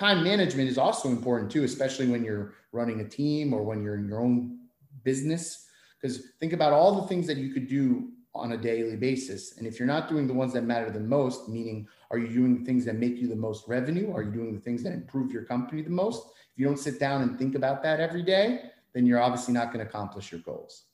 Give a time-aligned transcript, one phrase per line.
[0.00, 3.96] time management is also important too, especially when you're running a team or when you're
[3.96, 4.58] in your own
[5.04, 5.66] business.
[6.00, 9.58] Because think about all the things that you could do on a daily basis.
[9.58, 12.58] And if you're not doing the ones that matter the most, meaning are you doing
[12.58, 14.10] the things that make you the most revenue?
[14.14, 16.22] Are you doing the things that improve your company the most?
[16.52, 18.62] If you don't sit down and think about that every day,
[18.94, 20.86] then you're obviously not going to accomplish your goals.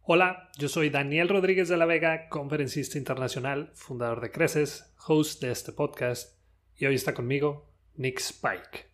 [0.00, 5.50] Hola, yo soy Daniel Rodríguez de la Vega, conferencista internacional, fundador de Creces, host de
[5.50, 6.38] este podcast,
[6.76, 7.67] y hoy está conmigo
[7.98, 8.86] Nick Spike.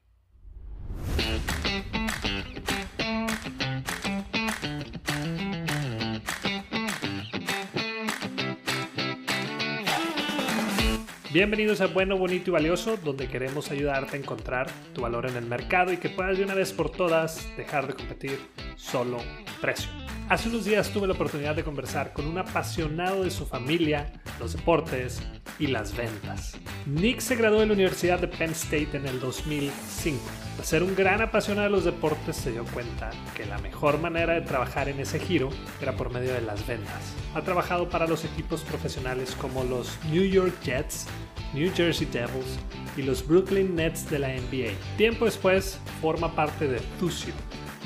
[11.30, 15.44] Bienvenidos a Bueno, Bonito y Valioso, donde queremos ayudarte a encontrar tu valor en el
[15.44, 18.38] mercado y que puedas de una vez por todas dejar de competir
[18.76, 19.18] solo
[19.60, 19.90] precio.
[20.26, 24.10] Hace unos días tuve la oportunidad de conversar con un apasionado de su familia,
[24.40, 25.20] los deportes
[25.58, 26.56] y las ventas.
[26.86, 30.18] Nick se graduó en la Universidad de Penn State en el 2005.
[30.58, 34.32] Al ser un gran apasionado de los deportes se dio cuenta que la mejor manera
[34.32, 35.50] de trabajar en ese giro
[35.82, 37.14] era por medio de las ventas.
[37.34, 41.06] Ha trabajado para los equipos profesionales como los New York Jets,
[41.52, 42.58] New Jersey Devils
[42.96, 44.72] y los Brooklyn Nets de la NBA.
[44.96, 47.34] Tiempo después forma parte de Thusio,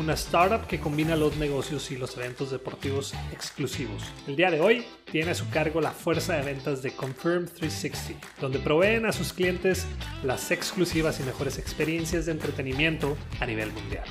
[0.01, 4.03] una startup que combina los negocios y los eventos deportivos exclusivos.
[4.27, 8.27] El día de hoy tiene a su cargo la fuerza de ventas de Confirm 360,
[8.41, 9.87] donde proveen a sus clientes
[10.23, 14.05] las exclusivas y mejores experiencias de entretenimiento a nivel mundial.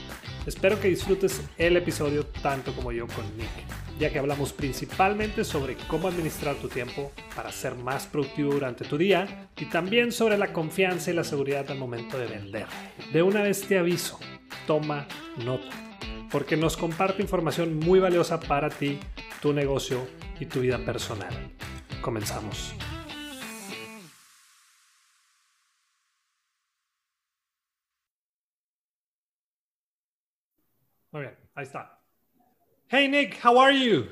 [0.46, 5.76] Espero que disfrutes el episodio tanto como yo con Nick, ya que hablamos principalmente sobre
[5.88, 10.54] cómo administrar tu tiempo para ser más productivo durante tu día y también sobre la
[10.54, 12.68] confianza y la seguridad al momento de vender.
[13.12, 14.20] De una vez te aviso,
[14.66, 15.08] toma
[15.44, 15.70] nota,
[16.32, 19.00] porque nos comparte información muy valiosa para ti,
[19.42, 20.08] tu negocio
[20.40, 21.34] y tu vida personal.
[22.02, 22.74] Comenzamos.
[31.12, 31.97] Okay, ahí está.
[32.90, 34.08] Hey Nick, how are you?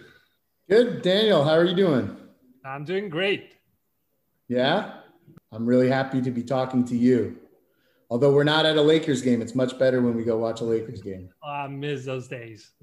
[0.70, 1.46] Good, Daniel.
[1.46, 2.14] How are you doing?
[2.66, 3.56] I'm doing great.
[4.50, 4.96] Yeah,
[5.54, 7.38] I'm really happy to be talking to you.
[8.10, 10.66] Although we're not at a Lakers game, it's much better when we go watch a
[10.66, 11.30] Lakers game.
[11.42, 12.74] Oh, I miss those days.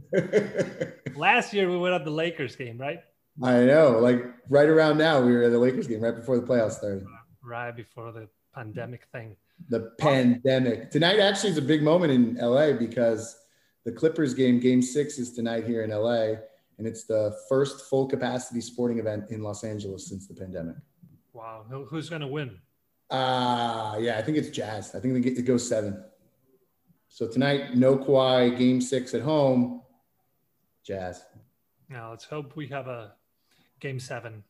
[1.15, 3.01] Last year we went at the Lakers game, right?
[3.43, 3.99] I know.
[3.99, 7.03] Like right around now, we were at the Lakers game right before the playoffs started.
[7.03, 9.37] Uh, right before the pandemic thing.
[9.69, 10.91] The pandemic.
[10.91, 13.37] Tonight actually is a big moment in LA because
[13.85, 16.35] the Clippers game, game six, is tonight here in LA.
[16.79, 20.77] And it's the first full capacity sporting event in Los Angeles since the pandemic.
[21.33, 21.65] Wow.
[21.69, 22.59] Who's going to win?
[23.11, 24.95] Uh, yeah, I think it's Jazz.
[24.95, 26.03] I think they get it goes seven.
[27.09, 29.83] So tonight, no Kawhi, game six at home,
[30.83, 31.23] Jazz.
[31.91, 33.13] Now let's hope we have a
[33.81, 34.43] game seven.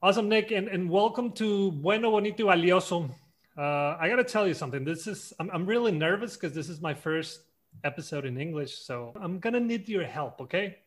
[0.00, 3.10] Awesome, Nick, and, and welcome to Bueno Bonito Valioso.
[3.58, 4.84] Uh, I got to tell you something.
[4.84, 7.40] This is, I'm, I'm really nervous because this is my first
[7.84, 8.78] episode in English.
[8.78, 10.78] So I'm going to need your help, okay?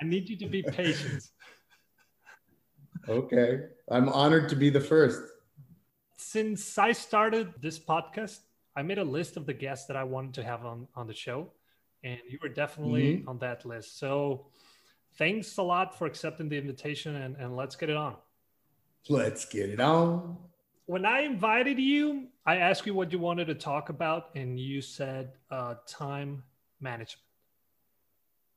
[0.00, 1.24] I need you to be patient.
[3.08, 3.60] okay.
[3.90, 5.20] I'm honored to be the first
[6.20, 8.40] since I started this podcast,
[8.76, 11.14] I made a list of the guests that I wanted to have on, on the
[11.14, 11.50] show.
[12.04, 13.28] And you were definitely mm-hmm.
[13.28, 13.98] on that list.
[13.98, 14.46] So
[15.16, 18.16] thanks a lot for accepting the invitation and, and let's get it on.
[19.08, 20.36] Let's get it on.
[20.86, 24.80] When I invited you, I asked you what you wanted to talk about, and you
[24.80, 26.42] said uh, time
[26.80, 27.22] management.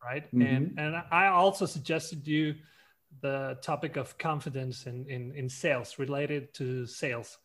[0.04, 0.26] Right.
[0.34, 0.42] Mm-hmm.
[0.42, 2.56] And and I also suggested you
[3.22, 7.38] the topic of confidence in, in, in sales related to sales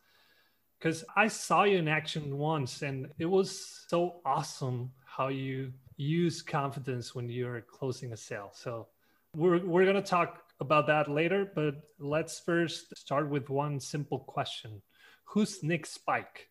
[0.79, 6.41] because I saw you in action once and it was so awesome how you use
[6.41, 8.51] confidence when you're closing a sale.
[8.53, 8.87] So
[9.35, 14.19] we're, we're going to talk about that later, but let's first start with one simple
[14.19, 14.81] question.
[15.29, 16.49] Who's Nick Spike?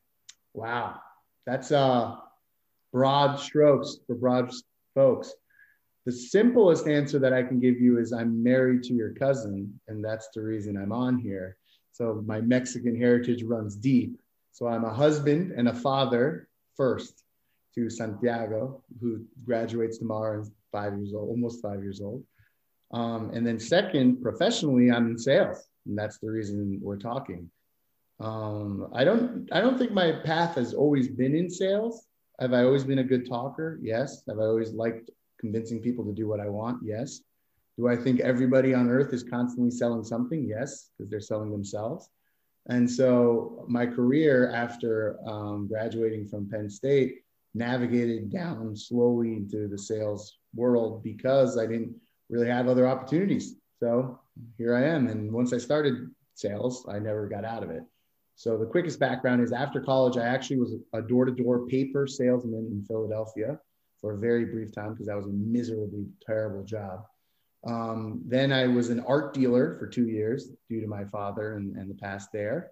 [0.55, 1.01] Wow.
[1.47, 2.17] That's uh
[2.93, 4.53] broad strokes for broad
[4.95, 5.35] folks.
[6.07, 10.03] The simplest answer that I can give you is I'm married to your cousin, and
[10.03, 11.57] that's the reason I'm on here.
[11.93, 14.19] So my Mexican heritage runs deep.
[14.53, 17.25] So I'm a husband and a father first
[17.75, 22.25] to Santiago, who graduates tomorrow and five years old, almost five years old.
[22.93, 27.51] Um, and then second, professionally, I'm in sales, and that's the reason we're talking.
[28.21, 32.07] Um, I don't, I don't think my path has always been in sales.
[32.41, 33.79] Have I always been a good talker?
[33.83, 34.23] Yes.
[34.29, 35.11] Have I always liked
[35.41, 36.81] convincing people to do what I want?
[36.85, 37.21] Yes.
[37.77, 40.45] Do I think everybody on earth is constantly selling something?
[40.45, 42.11] Yes, because they're selling themselves.
[42.69, 47.23] And so my career after um, graduating from Penn State
[47.55, 51.95] navigated down slowly into the sales world because I didn't
[52.29, 53.55] really have other opportunities.
[53.81, 54.19] So
[54.59, 55.07] here I am.
[55.07, 57.85] And once I started sales, I never got out of it.
[58.39, 62.85] So the quickest background is after college, I actually was a door-to-door paper salesman in
[62.85, 63.59] Philadelphia
[64.01, 67.05] for a very brief time because that was a miserably terrible job.
[67.67, 71.75] Um, then I was an art dealer for two years due to my father and,
[71.77, 72.71] and the past there.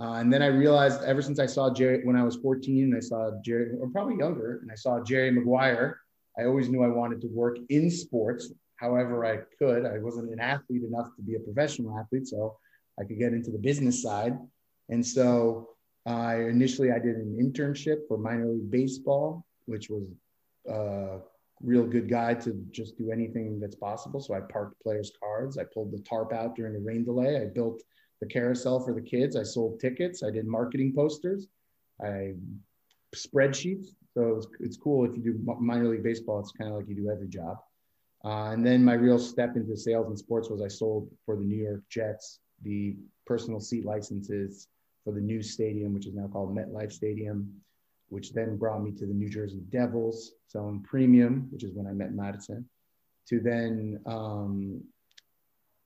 [0.00, 2.96] Uh, and then I realized ever since I saw Jerry when I was 14 and
[2.96, 6.00] I saw Jerry, or probably younger, and I saw Jerry Maguire,
[6.36, 9.86] I always knew I wanted to work in sports however I could.
[9.86, 12.56] I wasn't an athlete enough to be a professional athlete, so
[12.98, 14.36] I could get into the business side.
[14.94, 15.70] And so
[16.06, 20.04] I initially I did an internship for minor league baseball, which was
[20.68, 21.18] a
[21.60, 24.20] real good guide to just do anything that's possible.
[24.20, 25.58] So I parked players' cards.
[25.58, 27.42] I pulled the tarp out during a rain delay.
[27.42, 27.82] I built
[28.20, 29.34] the carousel for the kids.
[29.34, 30.22] I sold tickets.
[30.22, 31.48] I did marketing posters.
[32.00, 32.34] I
[33.16, 33.88] spreadsheets.
[34.14, 36.38] So it's, it's cool if you do minor league baseball.
[36.38, 37.56] It's kind of like you do every job.
[38.24, 41.44] Uh, and then my real step into sales and sports was I sold for the
[41.44, 42.96] New York Jets the
[43.26, 44.68] personal seat licenses
[45.04, 47.52] for the new stadium, which is now called MetLife Stadium,
[48.08, 51.92] which then brought me to the New Jersey Devils selling premium, which is when I
[51.92, 52.68] met Madison,
[53.28, 54.82] to then um,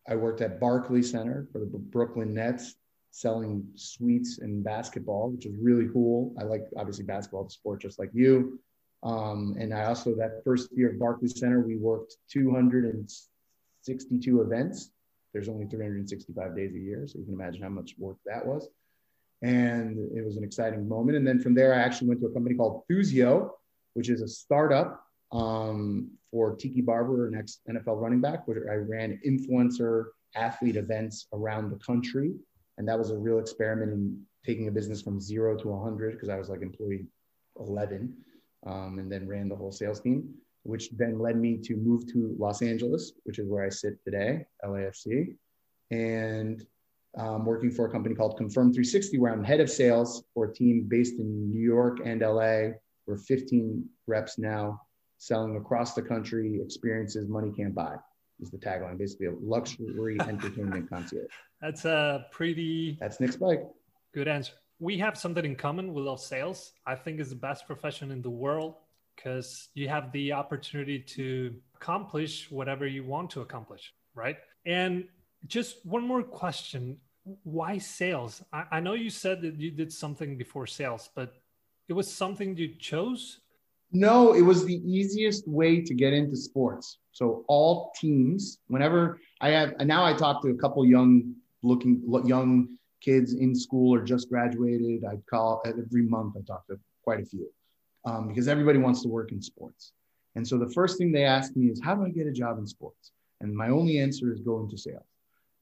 [0.09, 2.77] I worked at Barclays Center for the Brooklyn Nets
[3.11, 6.33] selling suites and basketball, which was really cool.
[6.39, 8.61] I like obviously basketball, the sport, just like you.
[9.03, 14.91] Um, and I also, that first year at Barclays Center, we worked 262 events.
[15.33, 17.07] There's only 365 days a year.
[17.07, 18.69] So you can imagine how much work that was.
[19.43, 21.17] And it was an exciting moment.
[21.17, 23.51] And then from there, I actually went to a company called Thuzio,
[23.95, 25.03] which is a startup
[25.33, 31.27] um, for Tiki Barber, an ex NFL running back, where I ran influencer athlete events
[31.33, 32.35] around the country.
[32.79, 36.29] And that was a real experiment in taking a business from zero to 100 because
[36.29, 37.07] I was like employee
[37.59, 38.15] 11
[38.67, 42.35] um, and then ran the whole sales team, which then led me to move to
[42.39, 45.37] Los Angeles, which is where I sit today, LAFC,
[45.91, 46.65] and
[47.17, 50.55] um, working for a company called Confirm 360, where I'm head of sales for a
[50.55, 52.75] team based in New York and LA.
[53.07, 54.81] We're 15 reps now,
[55.17, 56.61] selling across the country.
[56.63, 57.97] Experiences money can't buy
[58.41, 61.33] is the tagline, basically a luxury entertainment concierge.
[61.61, 62.99] That's a pretty.
[63.01, 63.63] That's Nick Spike.
[64.13, 65.93] Good answer we have something in common.
[65.93, 66.73] We love sales.
[66.87, 68.75] I think it's the best profession in the world
[69.17, 74.37] because you have the opportunity to accomplish whatever you want to accomplish, right?
[74.67, 75.05] And
[75.47, 76.99] just one more question
[77.45, 78.43] why sales?
[78.53, 81.35] I, I know you said that you did something before sales, but
[81.89, 83.41] it was something you chose?
[83.93, 86.99] No, it was the easiest way to get into sports.
[87.13, 92.03] So all teams, whenever I have, and now I talk to a couple young looking,
[92.25, 92.69] young
[93.01, 95.05] kids in school or just graduated.
[95.05, 96.37] I call every month.
[96.37, 97.49] I talk to quite a few
[98.05, 99.93] um, because everybody wants to work in sports.
[100.35, 102.59] And so the first thing they ask me is, how do I get a job
[102.59, 103.13] in sports?
[103.41, 105.07] And my only answer is go into sales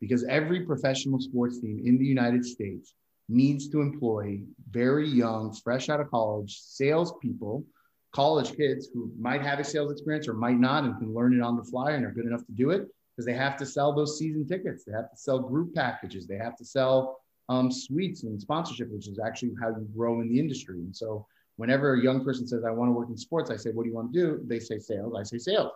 [0.01, 2.95] because every professional sports team in the United States
[3.29, 4.41] needs to employ
[4.71, 7.65] very young, fresh out of college salespeople,
[8.13, 11.43] college kids who might have a sales experience or might not and can learn it
[11.43, 13.93] on the fly and are good enough to do it because they have to sell
[13.93, 14.85] those season tickets.
[14.85, 16.27] They have to sell group packages.
[16.27, 20.29] They have to sell um, suites and sponsorship, which is actually how you grow in
[20.29, 20.79] the industry.
[20.79, 21.27] And so
[21.57, 23.89] whenever a young person says, I want to work in sports, I say, what do
[23.89, 24.41] you want to do?
[24.47, 25.15] They say sales.
[25.19, 25.73] I say sales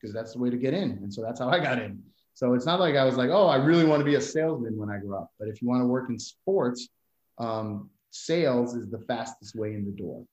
[0.00, 0.90] because that's the way to get in.
[1.02, 2.02] And so that's how I got in.
[2.34, 4.76] So it's not like I was like, oh, I really want to be a salesman
[4.76, 5.30] when I grow up.
[5.38, 6.88] But if you want to work in sports,
[7.38, 10.24] um, sales is the fastest way in the door.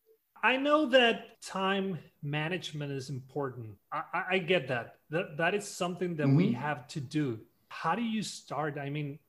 [0.44, 3.75] I know that time management is important.
[3.91, 4.96] I, I get that.
[5.12, 6.36] That that is something that mm-hmm.
[6.36, 7.39] we have to do.
[7.70, 8.79] How do you start?
[8.79, 9.20] I mean,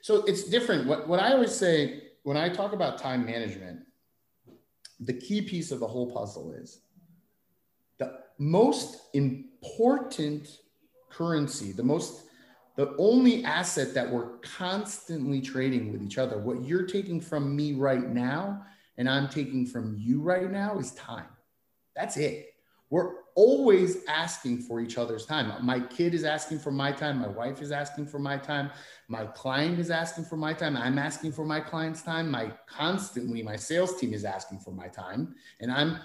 [0.00, 0.88] so it's different.
[0.88, 3.80] What, what I always say when I talk about time management,
[4.98, 6.80] the key piece of the whole puzzle is
[7.98, 10.58] the most important
[11.16, 12.24] currency, the most,
[12.76, 17.72] the only asset that we're constantly trading with each other, what you're taking from me
[17.72, 18.62] right now
[18.98, 21.28] and I'm taking from you right now is time.
[21.94, 22.54] That's it.
[22.88, 25.52] We're always asking for each other's time.
[25.64, 27.18] My kid is asking for my time.
[27.18, 28.70] My wife is asking for my time.
[29.08, 30.76] My client is asking for my time.
[30.76, 32.30] I'm asking for my client's time.
[32.30, 35.34] My constantly, my sales team is asking for my time.
[35.60, 35.98] And I'm,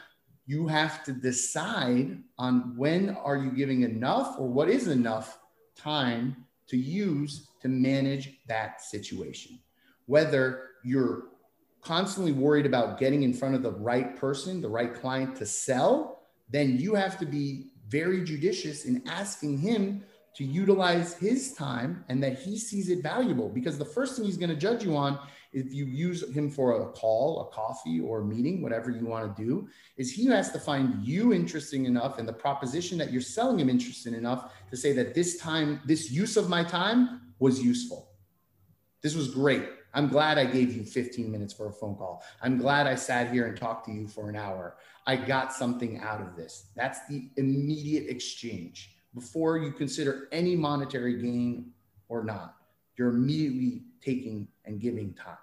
[0.51, 5.39] you have to decide on when are you giving enough or what is enough
[5.77, 9.57] time to use to manage that situation.
[10.07, 11.29] Whether you're
[11.81, 16.23] constantly worried about getting in front of the right person, the right client to sell,
[16.49, 20.03] then you have to be very judicious in asking him
[20.35, 24.37] to utilize his time and that he sees it valuable because the first thing he's
[24.37, 25.17] going to judge you on
[25.53, 29.35] if you use him for a call a coffee or a meeting whatever you want
[29.35, 29.67] to do
[29.97, 33.69] is he has to find you interesting enough and the proposition that you're selling him
[33.69, 38.11] interesting enough to say that this time this use of my time was useful
[39.01, 42.23] this was great I'm glad I gave you 15 minutes for a phone call.
[42.41, 44.77] I'm glad I sat here and talked to you for an hour.
[45.05, 46.67] I got something out of this.
[46.75, 51.71] That's the immediate exchange before you consider any monetary gain
[52.07, 52.55] or not.
[53.01, 55.41] You're immediately taking and giving time.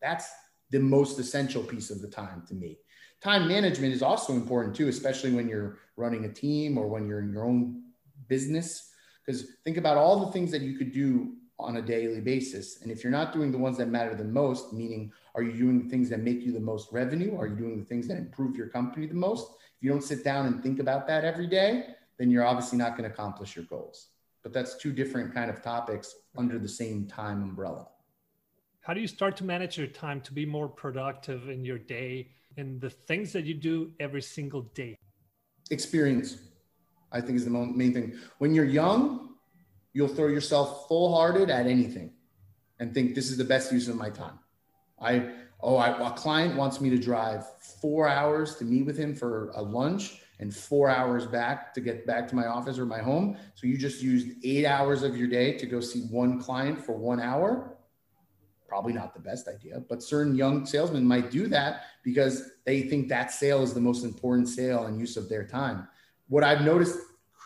[0.00, 0.26] That's
[0.70, 2.78] the most essential piece of the time to me.
[3.20, 7.20] Time management is also important too, especially when you're running a team or when you're
[7.20, 7.82] in your own
[8.26, 8.90] business.
[9.20, 12.80] Because think about all the things that you could do on a daily basis.
[12.80, 15.82] And if you're not doing the ones that matter the most, meaning are you doing
[15.82, 17.36] the things that make you the most revenue?
[17.36, 19.46] Are you doing the things that improve your company the most?
[19.76, 22.96] If you don't sit down and think about that every day, then you're obviously not
[22.96, 24.06] going to accomplish your goals.
[24.44, 27.88] But that's two different kind of topics under the same time umbrella.
[28.82, 32.28] How do you start to manage your time to be more productive in your day
[32.58, 34.98] and the things that you do every single day?
[35.70, 36.36] Experience,
[37.10, 38.18] I think, is the main thing.
[38.38, 39.36] When you're young,
[39.94, 42.12] you'll throw yourself full hearted at anything
[42.78, 44.38] and think this is the best use of my time.
[45.00, 45.30] I,
[45.62, 47.46] oh, I, a client wants me to drive
[47.80, 52.06] four hours to meet with him for a lunch and four hours back to get
[52.06, 53.36] back to my office or my home.
[53.54, 56.92] So you just used eight hours of your day to go see one client for
[56.96, 57.76] one hour.
[58.66, 63.08] Probably not the best idea, but certain young salesmen might do that because they think
[63.08, 65.86] that sale is the most important sale and use of their time.
[66.28, 66.98] What I've noticed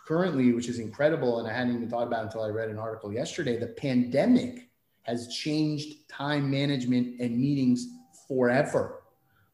[0.07, 3.13] currently, which is incredible, and I hadn't even thought about until I read an article
[3.13, 4.71] yesterday, the pandemic
[5.03, 7.87] has changed time management and meetings
[8.27, 8.98] forever.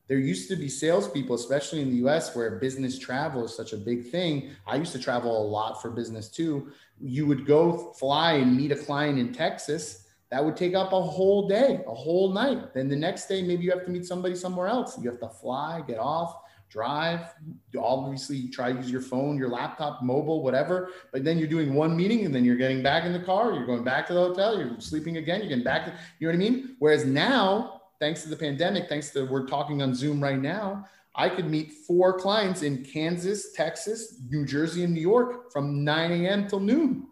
[0.06, 3.76] There used to be salespeople, especially in the US, where business travel is such a
[3.76, 4.50] big thing.
[4.66, 6.72] I used to travel a lot for business too.
[7.00, 10.06] You would go fly and meet a client in Texas.
[10.30, 12.74] That would take up a whole day, a whole night.
[12.74, 14.98] Then the next day, maybe you have to meet somebody somewhere else.
[15.00, 16.36] You have to fly, get off,
[16.74, 17.32] drive,
[17.78, 20.90] obviously you try to use your phone, your laptop, mobile, whatever.
[21.12, 23.66] But then you're doing one meeting and then you're getting back in the car, you're
[23.66, 26.44] going back to the hotel, you're sleeping again, you're getting back to, you know what
[26.44, 26.76] I mean?
[26.80, 31.28] Whereas now, thanks to the pandemic, thanks to we're talking on Zoom right now, I
[31.28, 36.48] could meet four clients in Kansas, Texas, New Jersey, and New York from 9 a.m.
[36.48, 37.06] till noon.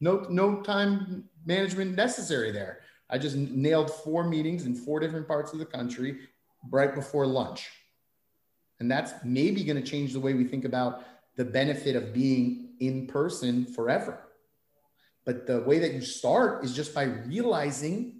[0.00, 2.80] No, no time management necessary there.
[3.10, 6.20] I just nailed four meetings in four different parts of the country
[6.70, 7.68] right before lunch.
[8.78, 11.04] And that's maybe going to change the way we think about
[11.36, 14.20] the benefit of being in person forever.
[15.26, 18.19] But the way that you start is just by realizing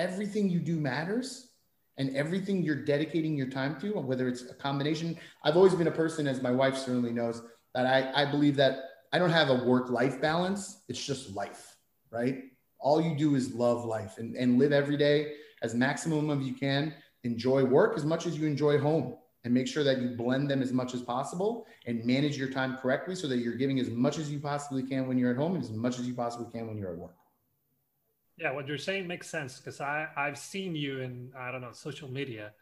[0.00, 1.50] everything you do matters
[1.98, 5.18] and everything you're dedicating your time to, whether it's a combination.
[5.44, 7.42] I've always been a person, as my wife certainly knows,
[7.74, 8.78] that I, I believe that
[9.12, 10.82] I don't have a work life balance.
[10.88, 11.76] It's just life,
[12.10, 12.44] right?
[12.78, 16.54] All you do is love life and, and live every day as maximum of you
[16.54, 16.94] can.
[17.24, 20.62] Enjoy work as much as you enjoy home and make sure that you blend them
[20.62, 24.16] as much as possible and manage your time correctly so that you're giving as much
[24.16, 26.66] as you possibly can when you're at home and as much as you possibly can
[26.66, 27.19] when you're at work.
[28.40, 31.72] Yeah, what you're saying makes sense because I I've seen you in I don't know
[31.72, 32.52] social media.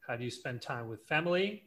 [0.00, 1.64] How do you spend time with family?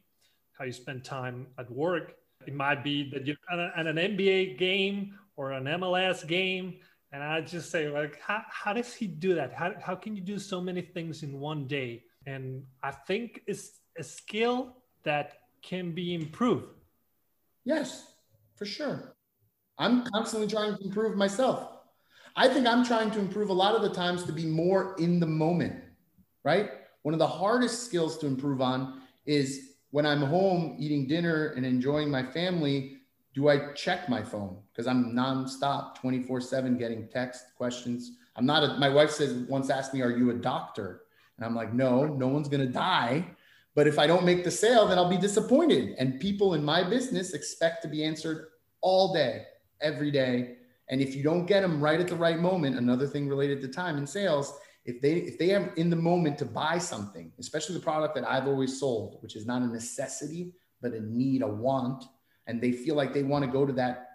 [0.53, 2.15] How you spend time at work?
[2.47, 6.79] It might be that you're at an NBA game or an MLS game,
[7.11, 9.53] and I just say like, how, how does he do that?
[9.53, 12.05] How how can you do so many things in one day?
[12.25, 16.73] And I think it's a skill that can be improved.
[17.65, 18.13] Yes,
[18.55, 19.15] for sure.
[19.77, 21.78] I'm constantly trying to improve myself.
[22.36, 25.19] I think I'm trying to improve a lot of the times to be more in
[25.19, 25.83] the moment,
[26.43, 26.71] right?
[27.03, 31.65] One of the hardest skills to improve on is when I'm home eating dinner and
[31.65, 32.98] enjoying my family,
[33.33, 34.57] do I check my phone?
[34.71, 38.12] Because I'm nonstop 24 7 getting text questions.
[38.36, 41.01] I'm not a, my wife says once asked me, Are you a doctor?
[41.38, 43.25] And I'm like, No, no one's going to die.
[43.75, 45.95] But if I don't make the sale, then I'll be disappointed.
[45.98, 48.48] And people in my business expect to be answered
[48.81, 49.43] all day,
[49.79, 50.57] every day.
[50.89, 53.67] And if you don't get them right at the right moment, another thing related to
[53.67, 57.75] time and sales, if they if they are in the moment to buy something, especially
[57.75, 61.48] the product that I've always sold, which is not a necessity, but a need, a
[61.48, 62.05] want,
[62.48, 64.08] and they feel like they want to go to that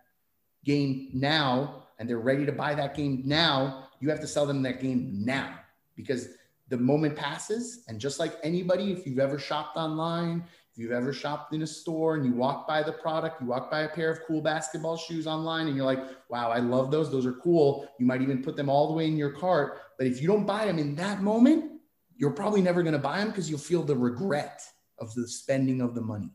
[0.64, 4.62] game now and they're ready to buy that game now, you have to sell them
[4.62, 5.54] that game now
[5.94, 6.28] because
[6.68, 7.84] the moment passes.
[7.88, 11.66] And just like anybody, if you've ever shopped online, if you've ever shopped in a
[11.66, 14.96] store and you walk by the product, you walk by a pair of cool basketball
[14.96, 17.12] shoes online and you're like, wow, I love those.
[17.12, 17.86] Those are cool.
[18.00, 19.78] You might even put them all the way in your cart.
[19.98, 21.80] But if you don't buy them in that moment,
[22.16, 24.62] you're probably never going to buy them because you'll feel the regret
[24.98, 26.32] of the spending of the money.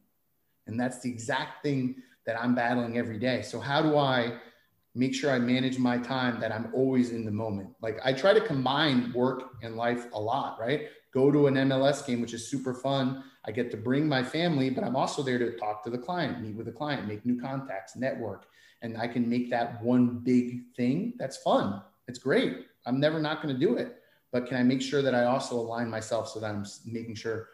[0.67, 3.41] And that's the exact thing that I'm battling every day.
[3.41, 4.39] So, how do I
[4.95, 7.69] make sure I manage my time that I'm always in the moment.
[7.81, 10.87] Like I try to combine work and life a lot, right?
[11.11, 13.23] Go to an MLS game, which is super fun.
[13.45, 16.41] I get to bring my family, but I'm also there to talk to the client,
[16.41, 18.45] meet with the client, make new contacts, network.
[18.81, 21.81] And I can make that one big thing that's fun.
[22.07, 22.67] It's great.
[22.85, 23.95] I'm never not going to do it.
[24.31, 27.49] but can I make sure that I also align myself so that I'm making sure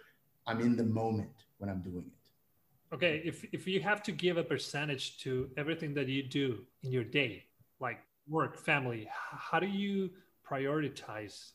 [0.45, 2.93] I'm in the moment when I'm doing it?
[2.93, 6.91] Okay, if if you have to give a percentage to everything that you do in
[6.91, 7.45] your day,
[7.79, 10.11] like work, family, how do you
[10.47, 11.51] prioritize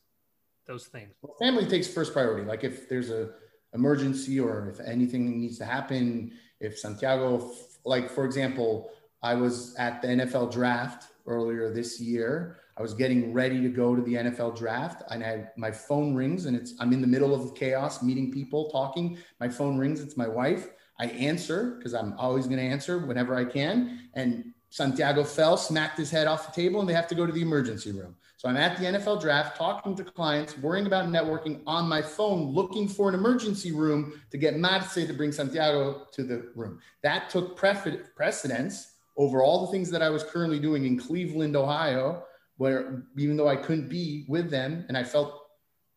[0.67, 1.15] those things?
[1.23, 2.47] Well, family takes first priority.
[2.47, 3.31] Like if there's a
[3.73, 7.53] emergency or if anything needs to happen, if Santiago,
[7.85, 8.91] like for example,
[9.23, 12.59] I was at the NFL draft earlier this year.
[12.77, 16.47] I was getting ready to go to the NFL draft and I my phone rings
[16.47, 19.19] and it's I'm in the middle of chaos, meeting people, talking.
[19.39, 20.69] My phone rings, it's my wife.
[20.99, 24.09] I answer because I'm always going to answer whenever I can.
[24.15, 27.33] And Santiago fell, smacked his head off the table, and they have to go to
[27.33, 28.15] the emergency room.
[28.41, 32.55] So I'm at the NFL draft, talking to clients, worrying about networking on my phone,
[32.55, 36.81] looking for an emergency room to get Marce to bring Santiago to the room.
[37.03, 42.25] That took precedence over all the things that I was currently doing in Cleveland, Ohio,
[42.57, 45.39] where even though I couldn't be with them and I felt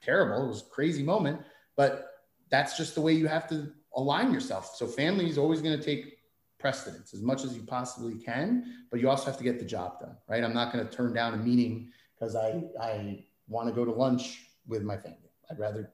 [0.02, 1.40] terrible, it was a crazy moment,
[1.78, 2.10] but
[2.50, 4.76] that's just the way you have to align yourself.
[4.76, 6.18] So family is always going to take
[6.60, 10.02] precedence as much as you possibly can, but you also have to get the job
[10.02, 10.44] done, right?
[10.44, 11.90] I'm not going to turn down a meeting
[12.24, 15.18] because I, I want to go to lunch with my family.
[15.52, 15.92] I'd rather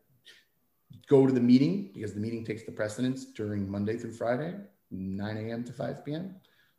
[1.07, 4.53] go to the meeting because the meeting takes the precedence during Monday through Friday,
[4.91, 5.63] 9 a.m.
[5.63, 6.35] to 5 p.m.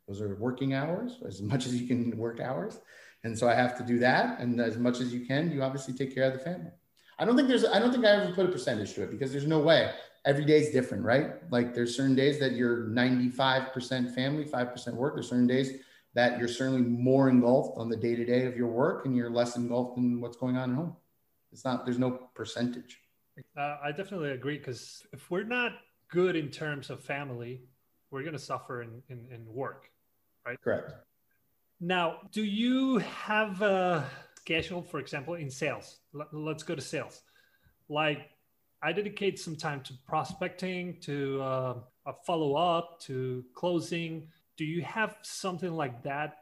[0.07, 2.79] Those are working hours, as much as you can work hours.
[3.23, 4.39] And so I have to do that.
[4.39, 6.71] And as much as you can, you obviously take care of the family.
[7.19, 9.31] I don't think there's, I don't think I ever put a percentage to it because
[9.31, 9.91] there's no way
[10.25, 11.31] every day is different, right?
[11.51, 15.15] Like there's certain days that you're 95% family, 5% work.
[15.15, 15.73] There's certain days
[16.13, 19.29] that you're certainly more engulfed on the day to day of your work and you're
[19.29, 20.95] less engulfed in what's going on at home.
[21.51, 22.99] It's not, there's no percentage.
[23.57, 25.73] Uh, I definitely agree because if we're not
[26.09, 27.61] good in terms of family,
[28.09, 29.89] we're going to suffer in, in, in work,
[30.45, 30.59] right?
[30.61, 30.91] Correct.
[31.79, 35.99] Now, do you have a schedule, for example, in sales?
[36.31, 37.21] Let's go to sales.
[37.89, 38.29] Like,
[38.83, 41.75] I dedicate some time to prospecting, to uh,
[42.05, 44.27] a follow up, to closing.
[44.61, 46.37] Do you have something like that?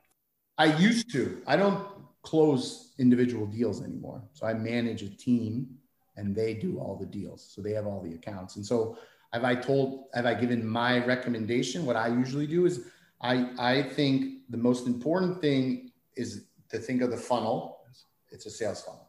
[0.58, 1.42] I used to.
[1.48, 1.88] I don't
[2.22, 4.22] close individual deals anymore.
[4.34, 5.70] So I manage a team
[6.18, 7.50] and they do all the deals.
[7.50, 8.58] So they have all the accounts.
[8.58, 8.98] And so
[9.32, 11.86] have I told, have I given my recommendation?
[11.86, 12.88] What I usually do is
[13.22, 17.86] I, I think the most important thing is to think of the funnel.
[18.32, 19.08] It's a sales funnel.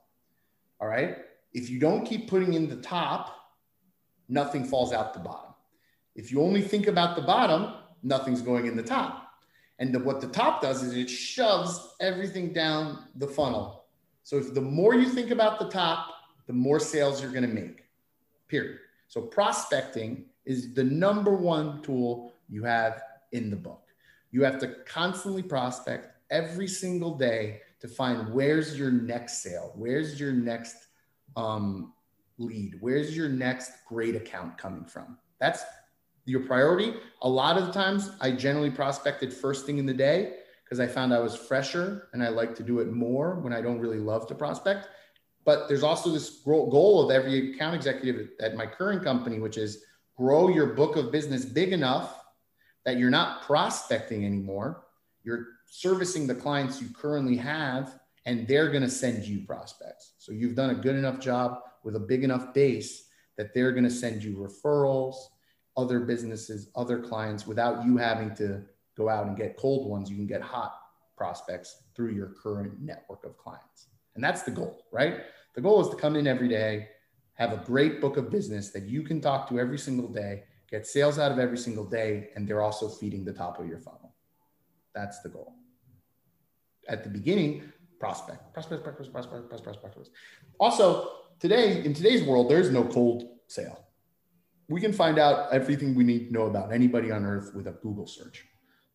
[0.80, 1.16] All right.
[1.52, 3.34] If you don't keep putting in the top,
[4.28, 5.52] nothing falls out the bottom.
[6.14, 9.32] If you only think about the bottom, nothing's going in the top.
[9.78, 13.84] And the, what the top does is it shoves everything down the funnel.
[14.22, 16.08] So if the more you think about the top,
[16.46, 17.84] the more sales you're going to make.
[18.48, 18.78] Period.
[19.08, 23.82] So prospecting is the number one tool you have in the book.
[24.32, 30.20] You have to constantly prospect every single day to find where's your next sale, where's
[30.20, 30.88] your next
[31.36, 31.92] um,
[32.38, 32.76] lead?
[32.80, 35.18] Where's your next great account coming from?
[35.38, 35.62] That's
[36.24, 36.94] your priority.
[37.22, 40.87] A lot of the times, I generally prospected first thing in the day because I
[40.87, 43.98] found I was fresher and I like to do it more when I don't really
[43.98, 44.88] love to prospect.
[45.44, 49.85] But there's also this goal of every account executive at my current company, which is
[50.16, 52.24] grow your book of business big enough
[52.85, 54.85] that you're not prospecting anymore.
[55.24, 60.12] You're servicing the clients you currently have and they're going to send you prospects.
[60.18, 63.06] So you've done a good enough job with a big enough base
[63.37, 65.16] that they're going to send you referrals,
[65.76, 68.62] other businesses, other clients without you having to
[68.96, 70.11] go out and get cold ones.
[70.11, 70.74] You can get hot
[71.16, 73.88] prospects through your current network of clients.
[74.14, 75.20] And that's the goal, right?
[75.54, 76.88] The goal is to come in every day,
[77.35, 80.87] have a great book of business that you can talk to every single day, get
[80.87, 84.14] sales out of every single day, and they're also feeding the top of your funnel.
[84.94, 85.54] That's the goal.
[86.88, 90.11] At the beginning, prospect, prospect, prospect, prospect, prospect, prospect.
[90.59, 93.87] Also, today in today's world, there's no cold sale.
[94.70, 97.72] We can find out everything we need to know about anybody on earth with a
[97.72, 98.46] Google search.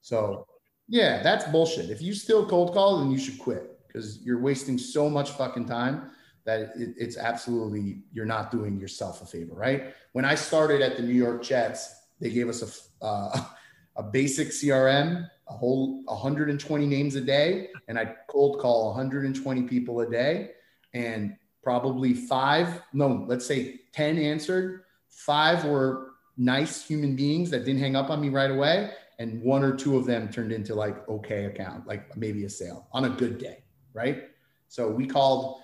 [0.01, 0.47] So,
[0.87, 1.89] yeah, that's bullshit.
[1.89, 5.65] If you still cold call, then you should quit because you're wasting so much fucking
[5.65, 6.11] time
[6.45, 9.93] that it, it's absolutely you're not doing yourself a favor, right?
[10.13, 13.43] When I started at the New York Jets, they gave us a uh,
[13.97, 20.01] a basic CRM a whole 120 names a day and I cold call 120 people
[20.01, 20.51] a day
[20.93, 24.84] and probably five, no, let's say 10 answered.
[25.15, 28.91] Five were nice human beings that didn't hang up on me right away.
[29.17, 32.87] And one or two of them turned into like, okay account, like maybe a sale
[32.91, 33.63] on a good day.
[33.93, 34.25] Right.
[34.67, 35.61] So we called,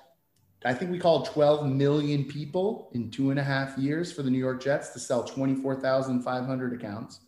[0.64, 4.30] I think we called 12 million people in two and a half years for the
[4.30, 7.20] New York Jets to sell 24,500 accounts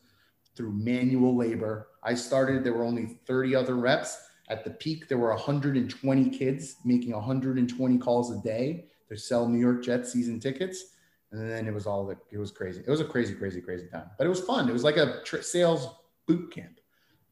[0.55, 1.89] through manual labor.
[2.03, 4.17] I started, there were only 30 other reps.
[4.47, 9.59] At the peak, there were 120 kids making 120 calls a day to sell New
[9.59, 10.92] York Jets season tickets.
[11.33, 12.81] And then it was all the, it was crazy.
[12.85, 14.69] It was a crazy, crazy, crazy time, but it was fun.
[14.69, 15.89] It was like a tr- sales
[16.27, 16.79] boot camp.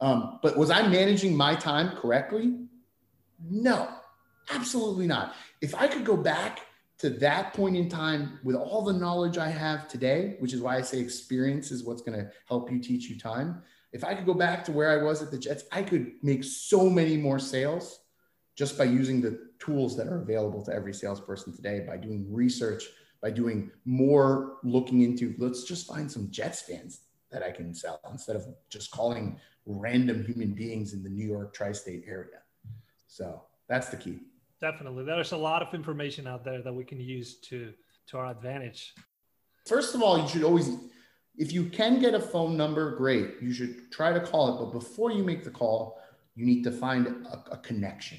[0.02, 2.56] Um, but was I managing my time correctly?
[3.48, 3.90] No,
[4.52, 5.36] absolutely not.
[5.62, 6.62] If I could go back
[6.98, 10.78] to that point in time with all the knowledge I have today, which is why
[10.78, 13.62] I say experience is what's going to help you teach you time.
[13.94, 16.44] If I could go back to where I was at the Jets, I could make
[16.44, 18.00] so many more sales
[18.56, 22.84] just by using the tools that are available to every salesperson today, by doing research,
[23.22, 28.00] by doing more looking into, let's just find some Jets fans that I can sell
[28.12, 32.40] instead of just calling random human beings in the New York tri state area.
[33.08, 34.20] So that's the key.
[34.60, 35.06] Definitely.
[35.06, 37.74] There's a lot of information out there that we can use to
[38.08, 38.94] to our advantage.
[39.66, 40.78] First of all you should always
[41.38, 43.36] if you can get a phone number great.
[43.42, 46.00] You should try to call it but before you make the call
[46.36, 48.18] you need to find a, a connection.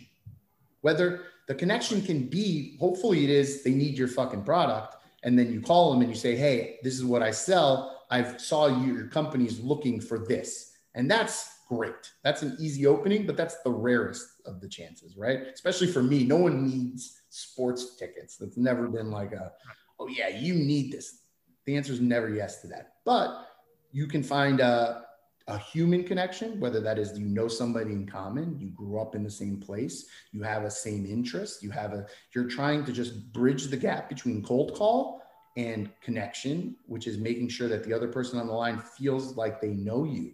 [0.80, 5.52] Whether the connection can be hopefully it is they need your fucking product and then
[5.52, 8.94] you call them and you say hey this is what i sell i've saw you,
[8.94, 12.12] your company's looking for this and that's great.
[12.22, 15.40] That's an easy opening, but that's the rarest of the chances, right?
[15.52, 18.36] Especially for me, no one needs sports tickets.
[18.36, 19.52] That's never been like a,
[19.98, 21.20] oh yeah, you need this.
[21.64, 22.94] The answer is never yes to that.
[23.04, 23.46] But
[23.92, 25.04] you can find a,
[25.48, 29.22] a human connection, whether that is you know somebody in common, you grew up in
[29.22, 33.32] the same place, you have a same interest, you have a, you're trying to just
[33.32, 35.22] bridge the gap between cold call
[35.56, 39.60] and connection, which is making sure that the other person on the line feels like
[39.60, 40.32] they know you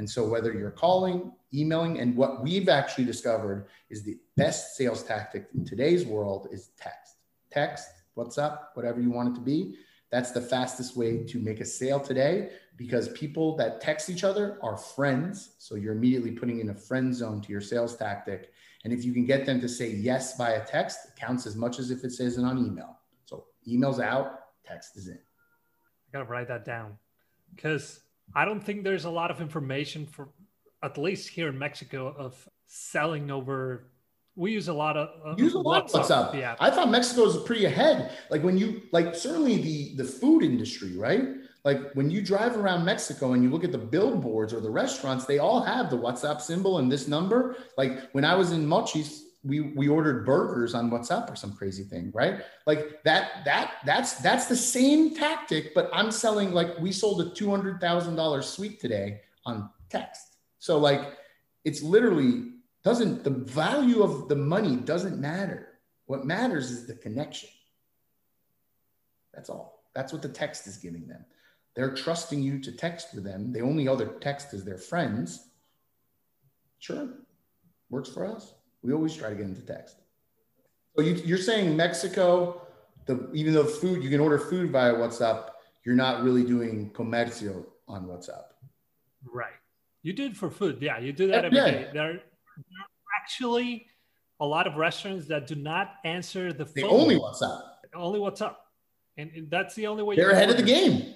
[0.00, 5.02] and so, whether you're calling, emailing, and what we've actually discovered is the best sales
[5.02, 7.16] tactic in today's world is text.
[7.50, 9.74] Text, what's up, whatever you want it to be.
[10.10, 14.58] That's the fastest way to make a sale today because people that text each other
[14.62, 15.54] are friends.
[15.58, 18.50] So you're immediately putting in a friend zone to your sales tactic.
[18.82, 21.78] And if you can get them to say yes via text, it counts as much
[21.78, 22.98] as if it says it on email.
[23.24, 25.18] So email's out, text is in.
[25.18, 26.96] I got to write that down
[27.54, 28.00] because
[28.34, 30.28] I don't think there's a lot of information for,
[30.82, 33.90] at least here in Mexico, of selling over.
[34.36, 36.04] We use a lot of uh, use a lot WhatsApp.
[36.04, 36.34] WhatsApp.
[36.38, 38.12] Yeah, I thought Mexico was pretty ahead.
[38.30, 41.24] Like when you like certainly the the food industry, right?
[41.64, 45.26] Like when you drive around Mexico and you look at the billboards or the restaurants,
[45.26, 47.56] they all have the WhatsApp symbol and this number.
[47.76, 51.84] Like when I was in Mochis, we we ordered burgers on WhatsApp or some crazy
[51.84, 52.42] thing, right?
[52.66, 57.30] Like that that that's that's the same tactic, but I'm selling like we sold a
[57.30, 60.36] two hundred thousand dollar suite today on text.
[60.58, 61.16] So like
[61.64, 65.68] it's literally doesn't the value of the money doesn't matter.
[66.06, 67.50] What matters is the connection.
[69.34, 69.84] That's all.
[69.94, 71.24] That's what the text is giving them.
[71.74, 73.52] They're trusting you to text with them.
[73.52, 75.48] The only other text is their friends.
[76.78, 77.08] Sure,
[77.90, 78.54] works for us.
[78.82, 79.96] We always try to get into text.
[80.96, 82.66] So you, are saying Mexico,
[83.06, 85.50] the, even though food, you can order food via WhatsApp,
[85.84, 88.44] you're not really doing comercio on WhatsApp.
[89.24, 89.52] Right.
[90.02, 90.78] You do it for food.
[90.80, 91.70] Yeah, you do that every yeah.
[91.70, 91.88] day.
[91.92, 92.20] There,
[93.20, 93.86] actually
[94.40, 96.74] a lot of restaurants that do not answer the phone.
[96.74, 97.62] They only WhatsApp.
[97.94, 98.56] Only WhatsApp.
[99.16, 100.60] And, and that's the only way they're ahead order.
[100.60, 101.14] of the game.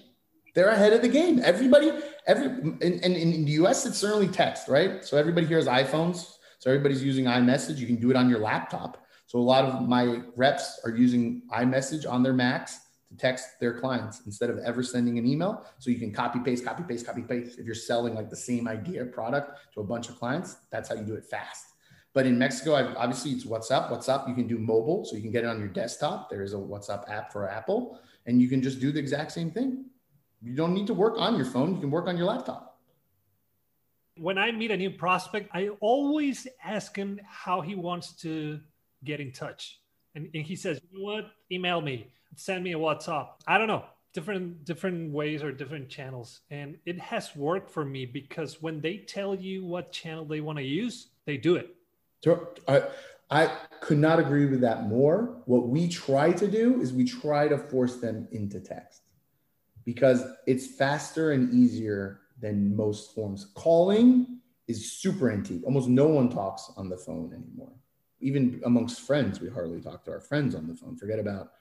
[0.55, 1.40] They're ahead of the game.
[1.42, 1.92] Everybody,
[2.27, 5.05] every and in, in, in the US, it's certainly text, right?
[5.05, 6.37] So everybody here has iPhones.
[6.59, 7.79] So everybody's using iMessage.
[7.79, 9.05] You can do it on your laptop.
[9.27, 12.79] So a lot of my reps are using iMessage on their Macs
[13.14, 15.64] to text their clients instead of ever sending an email.
[15.79, 17.59] So you can copy paste, copy paste, copy paste.
[17.59, 20.94] If you're selling like the same idea product to a bunch of clients, that's how
[20.94, 21.66] you do it fast.
[22.12, 23.90] But in Mexico, I've, obviously it's WhatsApp.
[23.90, 26.31] WhatsApp, you can do mobile, so you can get it on your desktop.
[26.31, 29.50] There is a WhatsApp app for Apple, and you can just do the exact same
[29.50, 29.87] thing.
[30.40, 31.74] You don't need to work on your phone.
[31.74, 32.74] You can work on your laptop
[34.16, 38.61] when I meet a new prospect, I always ask him how he wants to
[39.03, 39.81] get in touch.
[40.14, 41.24] And, and he says, you know what?
[41.50, 43.29] Email me, send me a WhatsApp.
[43.47, 46.40] I don't know, different different ways or different channels.
[46.51, 50.59] And it has worked for me because when they tell you what channel they want
[50.59, 51.75] to use, they do it.
[52.68, 52.85] I,
[53.31, 55.42] I could not agree with that more.
[55.47, 59.03] What we try to do is we try to force them into text
[59.85, 63.51] because it's faster and easier than most forms.
[63.55, 65.62] Calling is super antique.
[65.64, 67.73] Almost no one talks on the phone anymore.
[68.20, 70.97] Even amongst friends, we hardly talk to our friends on the phone.
[70.97, 71.53] Forget about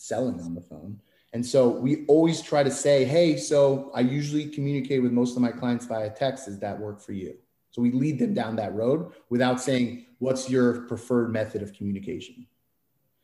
[0.00, 1.00] selling on the phone.
[1.32, 5.42] And so we always try to say, hey, so I usually communicate with most of
[5.42, 6.46] my clients via text.
[6.46, 7.36] Does that work for you?
[7.70, 12.46] So we lead them down that road without saying, what's your preferred method of communication?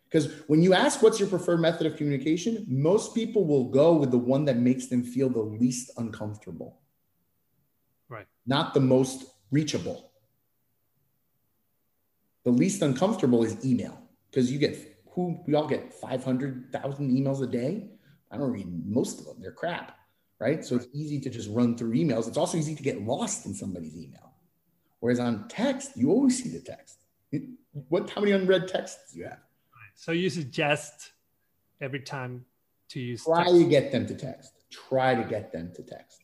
[0.04, 4.12] Because when you ask what's your preferred method of communication, most people will go with
[4.12, 6.78] the one that makes them feel the least uncomfortable.
[8.08, 8.26] Right.
[8.46, 10.12] Not the most reachable.
[12.44, 17.46] The least uncomfortable is email because you get who we all get 500,000 emails a
[17.46, 17.88] day.
[18.30, 19.96] I don't read most of them, they're crap,
[20.38, 20.62] right?
[20.64, 22.28] So it's easy to just run through emails.
[22.28, 24.34] It's also easy to get lost in somebody's email.
[25.00, 26.98] Whereas on text, you always see the text.
[27.88, 29.40] What, how many unread texts do you have?
[29.94, 31.12] So you suggest
[31.80, 32.44] every time
[32.90, 33.54] to use try text.
[33.54, 34.52] to get them to text.
[34.70, 36.22] Try to get them to text.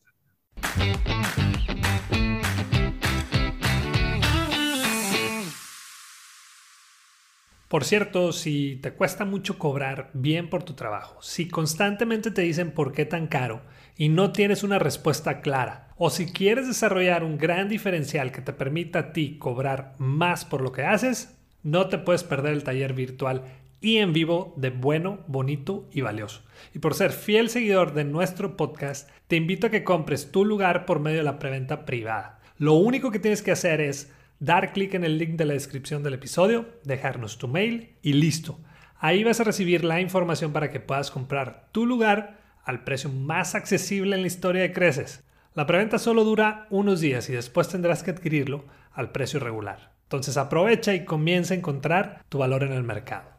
[7.73, 12.73] Por cierto, si te cuesta mucho cobrar bien por tu trabajo, si constantemente te dicen
[12.73, 13.63] por qué tan caro
[13.97, 18.53] y no tienes una respuesta clara, o si quieres desarrollar un gran diferencial que te
[18.53, 22.93] permita a ti cobrar más por lo que haces, no te puedes perder el taller
[22.93, 23.45] virtual
[23.81, 26.43] y en vivo de bueno, bonito y valioso.
[26.75, 30.85] Y por ser fiel seguidor de nuestro podcast, te invito a que compres tu lugar
[30.85, 32.39] por medio de la preventa privada.
[32.59, 36.03] Lo único que tienes que hacer es dar clic en el link de la descripción
[36.03, 38.59] del episodio, dejarnos tu mail y listo.
[38.99, 43.55] Ahí vas a recibir la información para que puedas comprar tu lugar al precio más
[43.55, 45.23] accesible en la historia de Creces.
[45.55, 49.95] La preventa solo dura unos días y después tendrás que adquirirlo al precio regular.
[50.05, 53.31] Entonces aprovecha y comienza a encontrar tu valor en el mercado.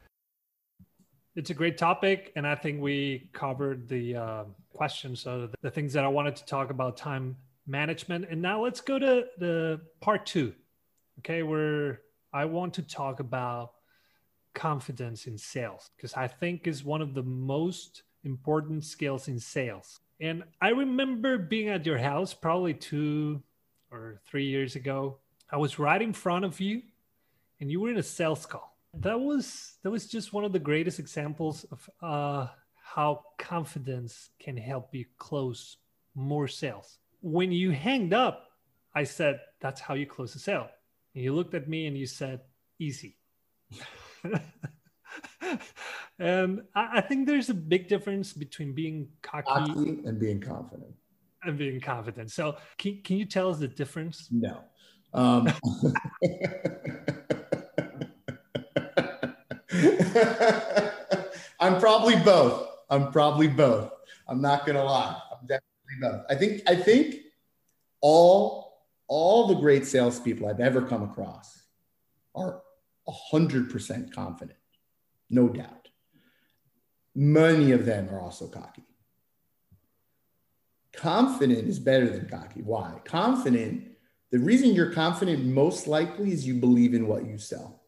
[1.35, 5.91] It's a great topic, and I think we covered the uh, questions, uh, the things
[5.93, 7.35] that I wanted to talk about time
[7.65, 8.27] management.
[8.29, 10.53] And now let's go to the part two.
[11.19, 13.73] Okay, where I want to talk about
[14.53, 19.99] confidence in sales because I think is one of the most important skills in sales.
[20.19, 23.41] And I remember being at your house probably two
[23.91, 25.19] or three years ago.
[25.51, 26.81] I was right in front of you
[27.59, 28.77] and you were in a sales call.
[28.95, 32.47] That was that was just one of the greatest examples of uh,
[32.81, 35.77] how confidence can help you close
[36.15, 36.99] more sales.
[37.21, 38.49] When you hanged up,
[38.93, 40.69] I said, that's how you close a sale.
[41.15, 42.41] And you looked at me and you said,
[42.79, 43.17] easy.
[46.19, 50.93] and I, I, think there's a big difference between being cocky, cocky, and being confident.
[51.43, 52.31] And being confident.
[52.31, 54.29] So, can, can you tell us the difference?
[54.31, 54.63] No.
[55.13, 55.47] Um,
[61.59, 62.67] I'm probably both.
[62.89, 63.91] I'm probably both.
[64.27, 65.19] I'm not gonna lie.
[65.31, 66.25] I'm definitely both.
[66.29, 67.15] I think I think
[68.01, 68.72] all
[69.07, 71.63] all the great salespeople I've ever come across
[72.35, 72.61] are
[73.07, 74.57] 100% confident,
[75.29, 75.89] no doubt.
[77.15, 78.83] Many of them are also cocky.
[80.95, 82.61] Confident is better than cocky.
[82.61, 82.99] Why?
[83.03, 83.87] Confident,
[84.31, 87.83] the reason you're confident most likely is you believe in what you sell.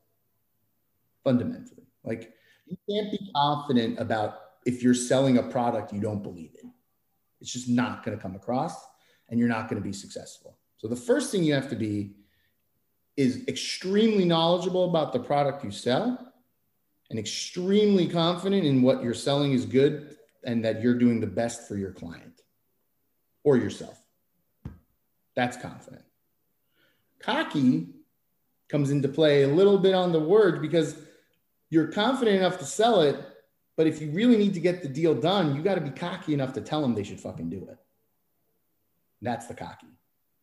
[1.24, 1.88] Fundamentally.
[2.04, 2.34] Like
[2.68, 6.72] you can't be confident about if you're selling a product you don't believe in.
[7.42, 8.76] It's just not going to come across
[9.30, 10.58] and you're not going to be successful.
[10.78, 12.12] So the first thing you have to be
[13.18, 16.34] is extremely knowledgeable about the product you sell
[17.10, 21.68] and extremely confident in what you're selling is good and that you're doing the best
[21.68, 22.42] for your client
[23.44, 23.98] or yourself.
[25.36, 26.04] That's confident.
[27.20, 27.88] Cocky
[28.70, 30.98] comes into play a little bit on the word because
[31.70, 33.18] you're confident enough to sell it,
[33.76, 36.34] but if you really need to get the deal done, you got to be cocky
[36.34, 37.78] enough to tell them they should fucking do it.
[39.22, 39.88] That's the cocky.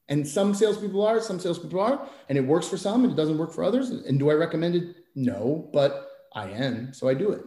[0.08, 3.38] And some salespeople are, some salespeople are, and it works for some and it doesn't
[3.38, 3.90] work for others.
[3.90, 4.96] And do I recommend it?
[5.14, 7.42] No, but I am, so I do it.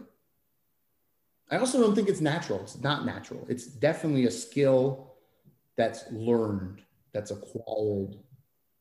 [1.50, 2.60] I also don't think it's natural.
[2.60, 3.46] It's not natural.
[3.48, 5.14] It's definitely a skill
[5.76, 8.16] that's learned, that's acquired.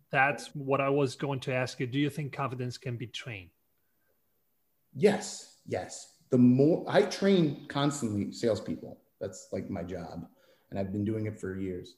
[0.10, 1.88] That's what I was going to ask you.
[1.88, 3.50] Do you think confidence can be trained?
[4.96, 6.14] Yes, yes.
[6.30, 10.26] The more I train constantly salespeople, that's like my job,
[10.70, 11.96] and I've been doing it for years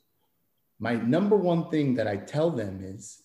[0.80, 3.24] my number one thing that I tell them is,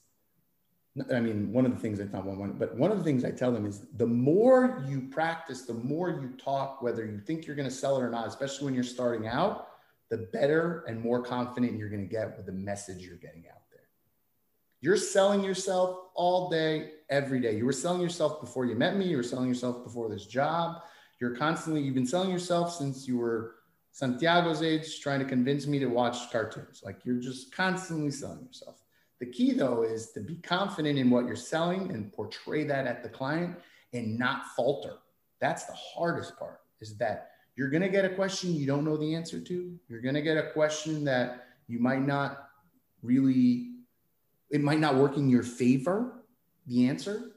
[1.12, 3.24] I mean, one of the things I not one, one, but one of the things
[3.24, 7.46] I tell them is the more you practice, the more you talk, whether you think
[7.46, 9.68] you're going to sell it or not, especially when you're starting out,
[10.10, 13.62] the better and more confident you're going to get with the message you're getting out
[13.70, 13.80] there.
[14.82, 17.56] You're selling yourself all day, every day.
[17.56, 19.06] You were selling yourself before you met me.
[19.06, 20.82] You were selling yourself before this job.
[21.20, 23.54] You're constantly, you've been selling yourself since you were
[23.92, 26.82] Santiago's age trying to convince me to watch cartoons.
[26.82, 28.82] Like you're just constantly selling yourself.
[29.20, 33.02] The key though is to be confident in what you're selling and portray that at
[33.02, 33.56] the client
[33.92, 34.94] and not falter.
[35.40, 38.96] That's the hardest part is that you're going to get a question you don't know
[38.96, 39.78] the answer to.
[39.88, 42.48] You're going to get a question that you might not
[43.02, 43.72] really,
[44.50, 46.22] it might not work in your favor,
[46.66, 47.32] the answer.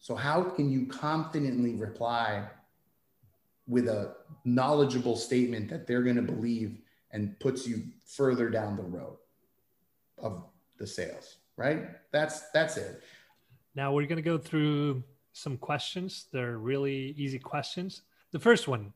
[0.00, 2.48] So, how can you confidently reply
[3.68, 6.80] with a knowledgeable statement that they're going to believe
[7.12, 9.16] and puts you further down the road
[10.18, 10.44] of
[10.78, 13.02] the sales right that's that's it
[13.74, 15.04] now we're going to go through
[15.38, 16.26] some questions.
[16.32, 18.02] They're really easy questions.
[18.32, 18.92] The first one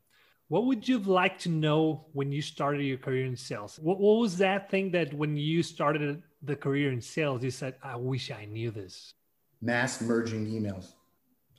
[0.48, 3.78] What would you like to know when you started your career in sales?
[3.78, 7.76] What, what was that thing that when you started the career in sales, you said,
[7.82, 9.14] I wish I knew this?
[9.60, 10.92] Mass merging emails.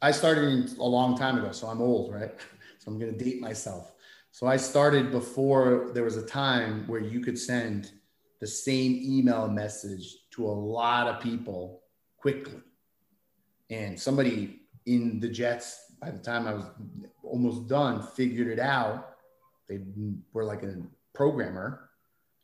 [0.01, 2.35] I started a long time ago, so I'm old, right?
[2.83, 3.93] So I'm going to date myself.
[4.31, 7.91] So I started before there was a time where you could send
[8.41, 11.83] the same email message to a lot of people
[12.17, 12.59] quickly.
[13.69, 16.65] And somebody in the Jets, by the time I was
[17.23, 19.15] almost done, figured it out.
[19.69, 19.79] They
[20.33, 20.75] were like a
[21.13, 21.89] programmer.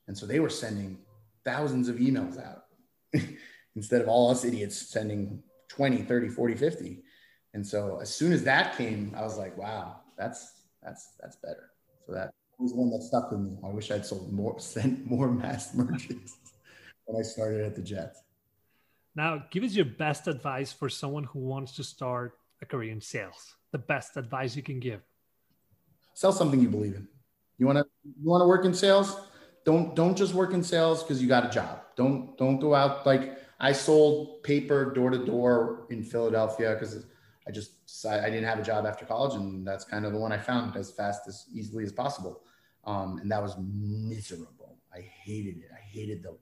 [0.08, 0.99] And so they were sending
[1.43, 2.63] thousands of emails out
[3.75, 7.04] instead of all us idiots sending 20, 30, 40, 50.
[7.54, 10.51] And so as soon as that came, I was like, wow, that's
[10.84, 11.71] that's that's better.
[12.05, 13.58] So that was one that stuck with me.
[13.63, 16.38] I wish I'd sold more, sent more mass merchants
[17.05, 18.21] when I started at the Jets.
[19.15, 23.01] Now, give us your best advice for someone who wants to start a career in
[23.01, 23.55] sales.
[23.71, 25.01] The best advice you can give.
[26.13, 27.08] Sell something you believe in.
[27.58, 29.17] You want to you want to work in sales?
[29.65, 31.82] Don't don't just work in sales because you got a job.
[31.95, 37.05] Don't don't go out like I sold paper door to door in Philadelphia because
[37.49, 40.19] I just decided I didn't have a job after college, and that's kind of the
[40.19, 42.43] one I found as fast as easily as possible.
[42.85, 44.77] Um, and that was miserable.
[44.93, 45.71] I hated it.
[45.73, 46.38] I hated the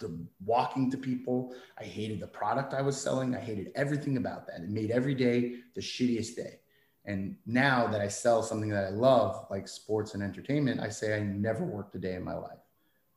[0.00, 1.54] the walking to people.
[1.78, 3.34] I hated the product I was selling.
[3.34, 4.60] I hated everything about that.
[4.60, 6.58] It made every day the shittiest day.
[7.06, 11.16] And now that I sell something that I love, like sports and entertainment, I say
[11.16, 12.58] I never worked a day in my life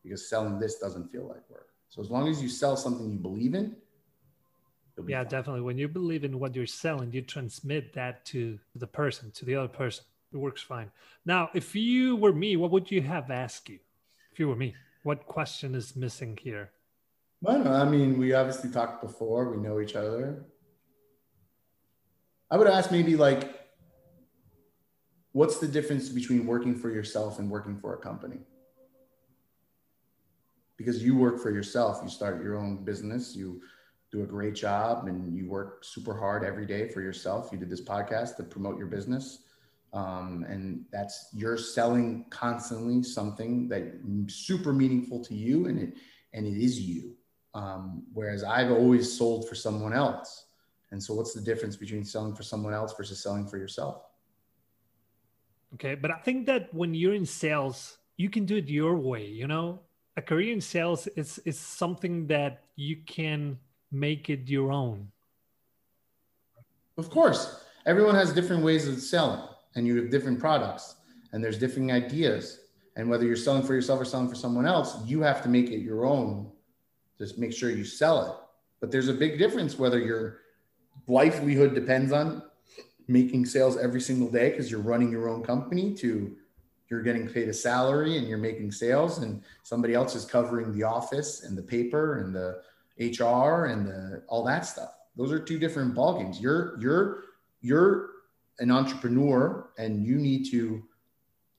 [0.03, 1.69] because selling this doesn't feel like work.
[1.89, 3.75] So as long as you sell something you believe in,
[5.05, 5.31] yeah fun.
[5.31, 5.61] definitely.
[5.61, 9.55] When you believe in what you're selling you transmit that to the person to the
[9.55, 10.03] other person.
[10.33, 10.91] It works fine.
[11.25, 13.79] Now if you were me what would you have asked you?
[14.31, 16.71] If you were me what question is missing here?
[17.41, 19.51] Well i mean we obviously talked before.
[19.51, 20.45] We know each other.
[22.49, 23.67] I would ask maybe like
[25.33, 28.39] what's the difference between working for yourself and working for a company?
[30.77, 31.99] Because you work for yourself.
[32.03, 33.35] You start your own business.
[33.35, 33.61] You
[34.17, 37.49] do a great job and you work super hard every day for yourself.
[37.51, 39.43] You did this podcast to promote your business.
[39.93, 43.83] Um, and that's you're selling constantly something that
[44.27, 45.93] super meaningful to you and it
[46.33, 47.15] and it is you.
[47.53, 50.45] Um, whereas I've always sold for someone else.
[50.91, 54.03] And so what's the difference between selling for someone else versus selling for yourself?
[55.75, 59.25] Okay, but I think that when you're in sales, you can do it your way,
[59.25, 59.81] you know?
[60.15, 63.59] A career in sales is is something that you can
[63.91, 65.09] make it your own?
[66.97, 67.63] Of course.
[67.85, 69.41] Everyone has different ways of selling,
[69.75, 70.95] and you have different products,
[71.31, 72.59] and there's different ideas.
[72.97, 75.69] And whether you're selling for yourself or selling for someone else, you have to make
[75.69, 76.51] it your own.
[77.17, 78.35] Just make sure you sell it.
[78.81, 80.39] But there's a big difference whether your
[81.07, 82.43] livelihood depends on
[83.07, 86.35] making sales every single day because you're running your own company to
[86.89, 90.83] you're getting paid a salary and you're making sales and somebody else is covering the
[90.83, 92.61] office and the paper and the
[92.99, 94.97] HR and the, all that stuff.
[95.15, 96.41] Those are two different ballgames.
[96.41, 97.23] You're you're
[97.61, 98.09] you're
[98.59, 100.83] an entrepreneur and you need to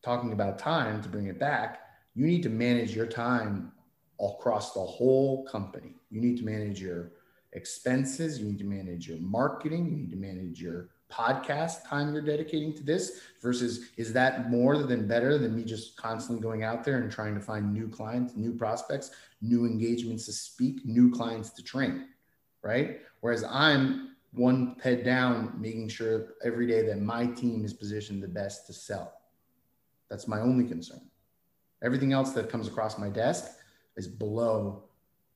[0.03, 1.81] talking about time to bring it back.
[2.14, 3.72] You need to manage your time
[4.20, 5.94] across the whole company.
[6.11, 7.12] You need to manage your
[7.53, 8.38] expenses.
[8.38, 9.87] You need to manage your marketing.
[9.87, 14.83] You need to manage your podcast time you're dedicating to this versus is that more
[14.83, 18.37] than better than me just constantly going out there and trying to find new clients,
[18.37, 22.09] new prospects, new engagements to speak, new clients to train,
[22.62, 23.01] right?
[23.20, 28.29] Whereas I'm one head down, making sure every day that my team is positioned the
[28.29, 29.12] best to sell.
[30.11, 31.01] That's my only concern.
[31.83, 33.59] Everything else that comes across my desk
[33.96, 34.85] is below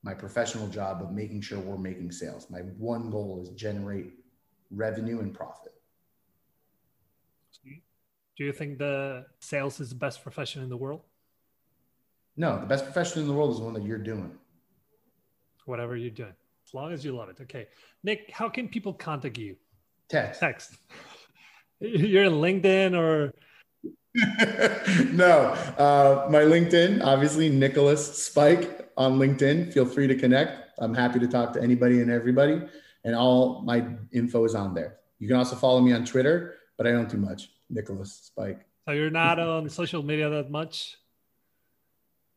[0.03, 2.49] my professional job of making sure we're making sales.
[2.49, 4.13] My one goal is generate
[4.69, 5.73] revenue and profit.
[8.35, 11.01] Do you think the sales is the best profession in the world?
[12.35, 14.31] No, the best profession in the world is the one that you're doing.
[15.65, 16.33] Whatever you're doing,
[16.67, 17.37] as long as you love it.
[17.41, 17.67] Okay,
[18.03, 19.55] Nick, how can people contact you?
[20.09, 20.39] Text.
[20.39, 20.77] Text.
[21.79, 23.33] You're in LinkedIn or?
[25.11, 29.73] no, uh, my LinkedIn, obviously Nicholas Spike on LinkedIn.
[29.73, 30.79] Feel free to connect.
[30.79, 32.61] I'm happy to talk to anybody and everybody
[33.03, 34.97] and all my info is on there.
[35.19, 37.49] You can also follow me on Twitter, but I don't do much.
[37.69, 38.65] Nicholas Spike.
[38.85, 40.97] So you're not on social media that much?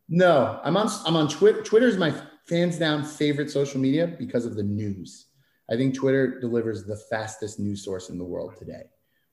[0.08, 1.62] No, I'm on I'm on Twitter.
[1.62, 2.14] Twitter is my
[2.46, 5.26] fans down favorite social media because of the news.
[5.70, 8.84] I think Twitter delivers the fastest news source in the world today.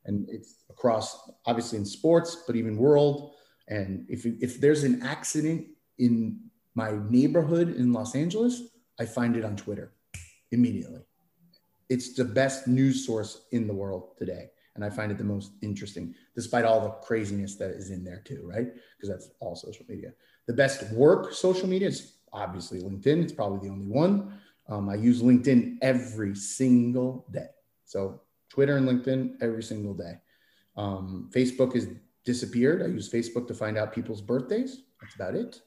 [0.06, 3.34] And it's across obviously in sports, but even world.
[3.68, 5.68] And if if there's an accident
[6.00, 6.40] in
[6.76, 8.62] my neighborhood in Los Angeles,
[9.00, 9.94] I find it on Twitter
[10.52, 11.02] immediately
[11.94, 14.50] it's the best news source in the world today.
[14.76, 18.24] And I find it the most interesting, despite all the craziness that is in there
[18.26, 18.68] too, right?
[18.98, 20.12] Because that's all social media.
[20.48, 23.24] The best work social media is obviously LinkedIn.
[23.24, 24.40] It's probably the only one.
[24.68, 27.48] Um, I use LinkedIn every single day.
[27.86, 30.14] So Twitter and LinkedIn every single day.
[30.76, 31.88] Um, Facebook has
[32.26, 32.82] disappeared.
[32.82, 34.84] I use Facebook to find out people's birthdays.
[35.02, 35.62] That's about it.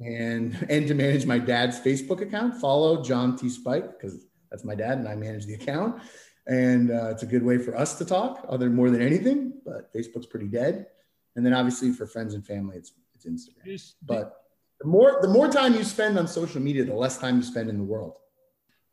[0.00, 3.48] And and to manage my dad's Facebook account, follow John T.
[3.48, 6.00] Spike because that's my dad and I manage the account.
[6.46, 9.54] And uh, it's a good way for us to talk, other more than anything.
[9.64, 10.86] But Facebook's pretty dead.
[11.34, 12.92] And then obviously for friends and family, it's
[13.26, 13.94] it's Instagram.
[14.02, 14.34] But
[14.80, 17.68] the more the more time you spend on social media, the less time you spend
[17.68, 18.14] in the world.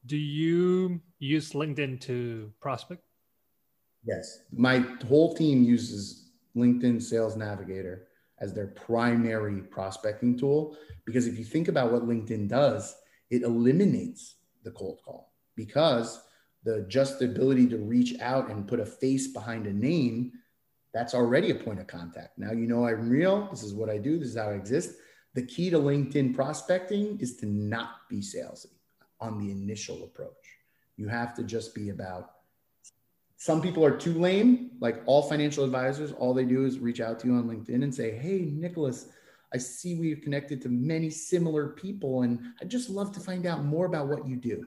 [0.06, 3.04] Do you use LinkedIn to prospect?
[4.06, 8.08] Yes, my whole team uses LinkedIn Sales Navigator
[8.40, 12.94] as their primary prospecting tool because if you think about what LinkedIn does,
[13.30, 16.22] it eliminates the cold call because
[16.64, 20.32] the just the ability to reach out and put a face behind a name
[20.94, 22.38] that's already a point of contact.
[22.38, 23.48] Now you know I'm real.
[23.50, 24.20] This is what I do.
[24.20, 24.96] This is how I exist.
[25.34, 28.68] The key to LinkedIn prospecting is to not be salesy
[29.20, 30.32] on the initial approach.
[30.96, 32.32] You have to just be about
[33.38, 37.20] some people are too lame, like all financial advisors, all they do is reach out
[37.20, 39.08] to you on LinkedIn and say, Hey, Nicholas,
[39.54, 43.66] I see we've connected to many similar people, and I'd just love to find out
[43.66, 44.66] more about what you do.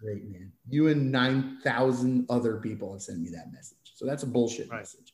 [0.00, 0.52] Great, man.
[0.68, 3.78] You and 9,000 other people have sent me that message.
[3.94, 4.78] So that's a bullshit right.
[4.78, 5.12] message.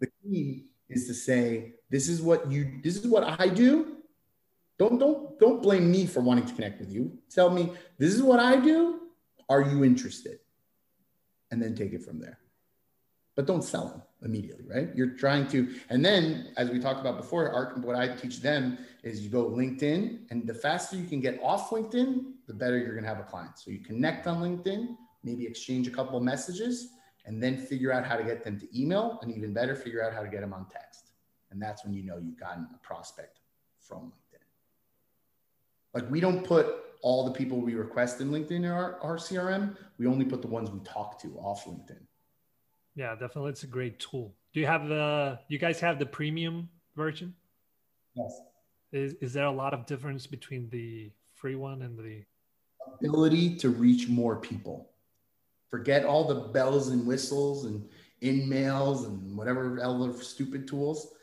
[0.00, 3.96] The key is to say, This is what you, this is what I do.
[4.78, 7.18] Don't don't don't blame me for wanting to connect with you.
[7.30, 9.00] Tell me this is what I do.
[9.48, 10.40] Are you interested?
[11.50, 12.38] And then take it from there.
[13.36, 14.88] But don't sell them immediately, right?
[14.94, 18.78] You're trying to, and then as we talked about before, our, what I teach them
[19.02, 22.94] is you go LinkedIn, and the faster you can get off LinkedIn, the better you're
[22.94, 23.58] gonna have a client.
[23.58, 26.94] So you connect on LinkedIn, maybe exchange a couple of messages,
[27.26, 30.12] and then figure out how to get them to email, and even better, figure out
[30.12, 31.10] how to get them on text.
[31.50, 33.40] And that's when you know you've gotten a prospect
[33.80, 34.42] from LinkedIn.
[35.92, 36.66] Like we don't put
[37.02, 39.76] all the people we request in LinkedIn in our, our CRM.
[39.98, 42.00] We only put the ones we talk to off LinkedIn.
[42.94, 43.50] Yeah, definitely.
[43.50, 44.34] It's a great tool.
[44.54, 47.34] Do you have the, you guys have the premium version?
[48.14, 48.40] Yes.
[48.92, 52.24] Is, is there a lot of difference between the free one and the
[53.00, 54.90] ability to reach more people?
[55.70, 57.88] Forget all the bells and whistles and
[58.20, 61.14] in mails and whatever other stupid tools.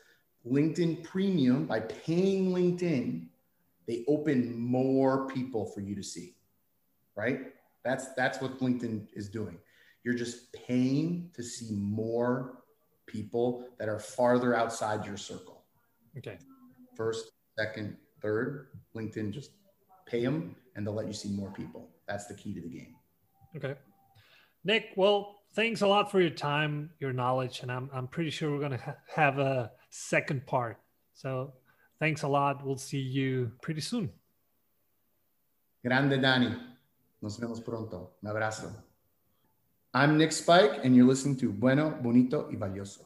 [0.46, 3.26] LinkedIn Premium, by paying LinkedIn,
[3.86, 6.34] they open more people for you to see
[7.16, 7.40] right?
[7.84, 9.58] That's that's what linkedin is doing.
[10.02, 12.62] You're just paying to see more
[13.06, 15.64] people that are farther outside your circle.
[16.18, 16.38] Okay.
[16.96, 19.50] First second third linkedin just
[20.06, 21.90] pay them and they'll let you see more people.
[22.06, 22.94] That's the key to the game.
[23.56, 23.74] Okay
[24.64, 28.50] Nick, well, thanks a lot for your time, your knowledge, and I'm, I'm pretty sure
[28.50, 30.78] we're going to ha have a second part.
[31.12, 31.52] So
[32.00, 32.64] thanks a lot.
[32.64, 34.10] We'll see you pretty soon.
[35.84, 36.56] Grande, Dani.
[37.20, 38.12] Nos vemos pronto.
[38.22, 38.72] Un abrazo.
[39.92, 43.04] I'm Nick Spike, and you're listening to Bueno, Bonito y Valioso.